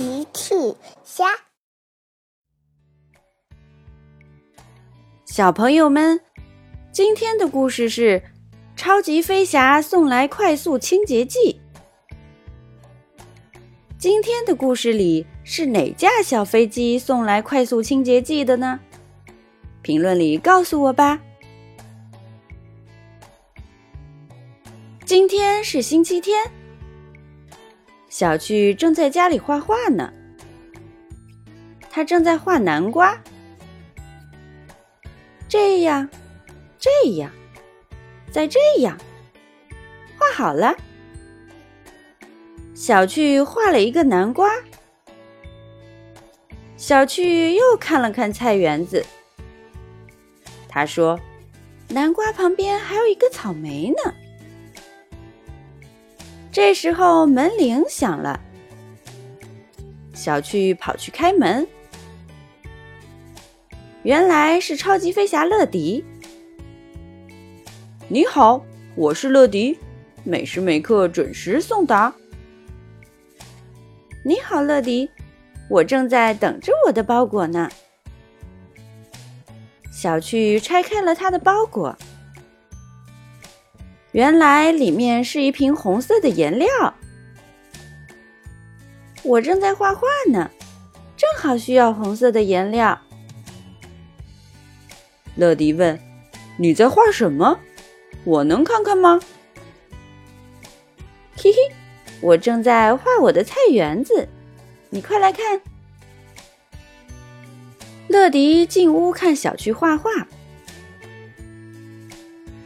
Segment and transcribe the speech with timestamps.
[0.00, 0.54] 奇趣
[1.04, 1.26] 虾，
[5.26, 6.18] 小朋友们，
[6.90, 8.18] 今天的故事是
[8.74, 11.60] 《超级飞侠送来快速清洁剂》。
[13.98, 18.80] 今天的故事里是哪架小飞机送来快速清洁剂的呢？
[19.82, 21.20] 评论里告诉我吧。
[25.04, 26.50] 今天是星期天。
[28.10, 30.12] 小趣正在家里画画呢，
[31.88, 33.16] 他正在画南瓜，
[35.48, 36.08] 这样，
[36.76, 37.30] 这样，
[38.32, 38.98] 再这样，
[40.18, 40.76] 画好了。
[42.74, 44.50] 小趣画了一个南瓜，
[46.76, 49.06] 小趣又看了看菜园子，
[50.68, 51.18] 他说
[51.88, 54.12] ：“南瓜旁边还有一个草莓呢。”
[56.52, 58.40] 这时候门铃响了，
[60.12, 61.64] 小趣跑去开门，
[64.02, 66.04] 原来是超级飞侠乐迪。
[68.08, 68.64] 你好，
[68.96, 69.78] 我是乐迪，
[70.24, 72.12] 每时每刻准时送达。
[74.24, 75.08] 你好，乐迪，
[75.68, 77.70] 我正在等着我的包裹呢。
[79.92, 81.96] 小趣拆开了他的包裹。
[84.12, 86.68] 原来里面是一瓶红色的颜料，
[89.22, 90.00] 我正在画画
[90.32, 90.50] 呢，
[91.16, 93.00] 正好需要红色的颜料。
[95.36, 95.98] 乐迪问
[96.58, 97.60] ：“你在画什么？
[98.24, 99.20] 我能看看吗？”
[101.38, 101.56] 嘿嘿，
[102.20, 104.28] 我正在画我的菜园子，
[104.90, 105.60] 你快来看。
[108.08, 110.10] 乐迪进屋看小趣画画。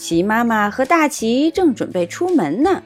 [0.00, 2.82] 齐妈妈和大齐正准备出门呢。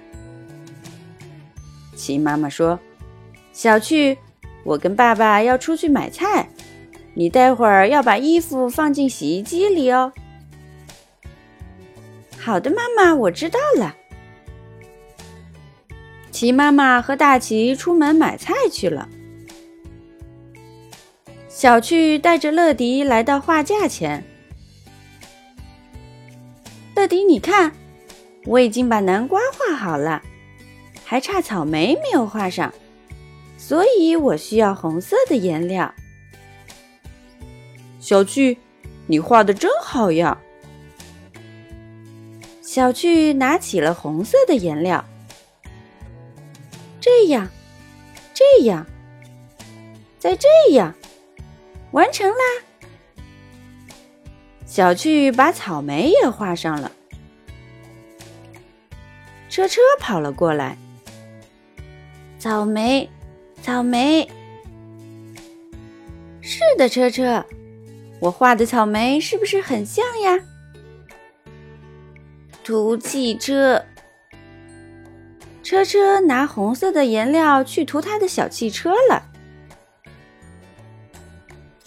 [1.95, 2.81] 齐妈妈说
[3.55, 4.19] ：“小趣，
[4.65, 6.48] 我跟爸爸要出去买菜，
[7.15, 10.12] 你待会儿要把衣服放进洗衣机里哦。”
[12.36, 13.95] 好的，妈妈，我知道了。
[16.33, 19.08] 齐妈妈和大齐出门买菜去了。
[21.48, 24.25] 小趣带着乐迪来到画架前。
[26.95, 27.73] 乐迪，你看，
[28.47, 30.23] 我已经把南瓜画好了，
[31.05, 32.73] 还差草莓没有画上，
[33.59, 35.93] 所以我需要红色的颜料。
[37.99, 38.59] 小趣，
[39.07, 40.39] 你画的真好呀！
[42.63, 45.05] 小趣拿起了红色的颜料，
[47.01, 47.49] 这样，
[48.33, 48.87] 这样，
[50.19, 50.95] 再这样，
[51.91, 52.37] 完成啦！
[54.74, 56.90] 小趣把草莓也画上了。
[59.48, 60.77] 车车跑了过来。
[62.40, 63.08] 草莓，
[63.63, 64.29] 草莓。
[66.40, 67.46] 是的，车车，
[68.18, 70.40] 我画的草莓是不是很像呀？
[72.64, 73.80] 涂汽车。
[75.63, 79.30] 车车拿红色的颜料去涂他的小汽车了。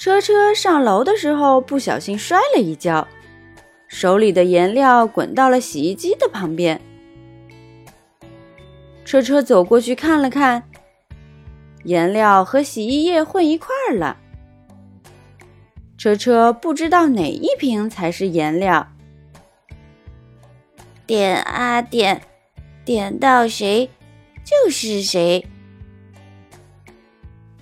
[0.08, 3.06] 车车上楼的时候不小心摔了一跤，
[3.90, 6.80] 手里的颜料滚到了洗衣机的旁边。
[9.04, 10.64] 车车走过去看了看，
[11.84, 14.16] 颜料和洗衣液混一块儿了。
[15.98, 18.88] 车车不知道哪一瓶才是颜料，
[21.06, 22.22] 点啊点，
[22.86, 23.90] 点到谁
[24.46, 25.46] 就是谁。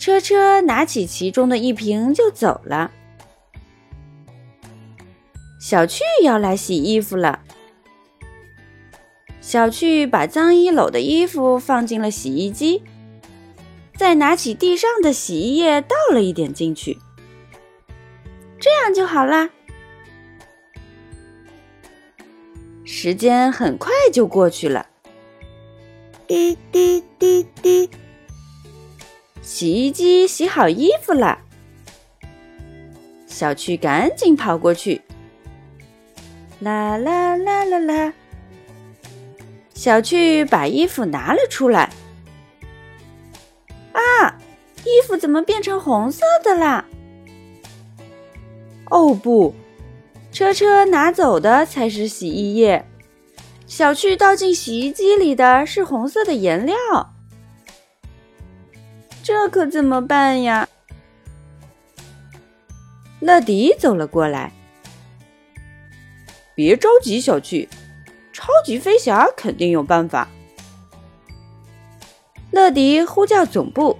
[0.05, 2.91] 车车拿起其中的一瓶就走了。
[5.59, 7.39] 小趣要来洗衣服了。
[9.41, 12.83] 小趣把脏衣篓的衣服放进了洗衣机，
[13.97, 16.99] 再拿起地上的洗衣液倒了一点进去，
[18.59, 19.49] 这样就好啦。
[22.83, 24.85] 时间很快就过去了，
[26.27, 27.04] 滴滴滴滴。
[29.57, 31.39] 洗衣机洗好衣服了，
[33.25, 35.01] 小趣赶紧跑过去。
[36.59, 38.13] 啦啦啦啦啦！
[39.73, 41.89] 小趣把衣服拿了出来。
[43.93, 44.37] 啊，
[44.83, 46.83] 衣服怎么变成红色的啦？
[48.89, 49.55] 哦不，
[50.33, 52.85] 车车拿走的才是洗衣液，
[53.65, 56.75] 小趣倒进洗衣机里的是红色的颜料。
[59.25, 60.69] 这可怎么办呀？
[63.19, 64.53] 乐迪走了过来。
[66.53, 67.67] 别着急，小趣，
[68.31, 70.27] 超级飞侠肯定有办法。
[72.51, 73.97] 乐迪呼叫总部，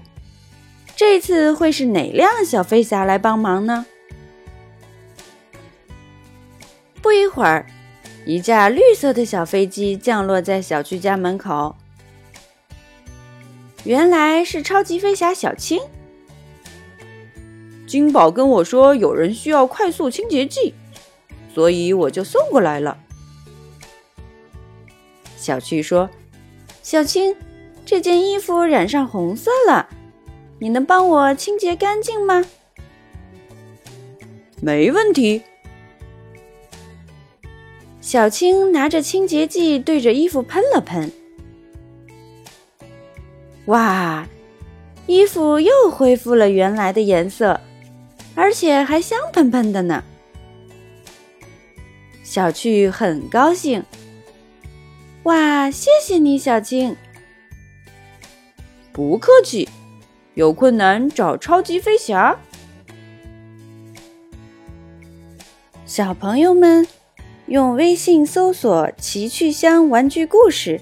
[0.95, 3.88] 这次会是哪辆小飞侠来帮忙呢？
[7.01, 7.66] 不一会儿，
[8.27, 11.75] 一架绿色的小飞机降落在小区家门口。
[13.85, 15.79] 原来是超级飞侠小青。
[17.87, 20.73] 金宝跟我说有人需要快速清洁剂，
[21.53, 22.97] 所以我就送过来了。
[25.37, 26.09] 小趣说
[26.81, 27.35] ：“小青，
[27.85, 29.88] 这件衣服染上红色了，
[30.57, 32.43] 你能帮我清洁干净吗
[34.59, 35.43] ？”“没问题。”
[38.01, 41.11] 小青拿着清洁剂对着衣服喷了喷。
[43.65, 44.27] 哇，
[45.07, 47.59] 衣服又恢复了原来的颜色，
[48.35, 50.03] 而且还香喷喷的呢。
[52.23, 53.83] 小趣很高兴。
[55.23, 56.95] 哇，谢谢你，小青。
[58.91, 59.67] 不客气，
[60.35, 62.38] 有困难找超级飞侠。
[65.85, 66.88] 小朋友们，
[67.47, 70.81] 用微信搜索“奇趣箱玩具故事”。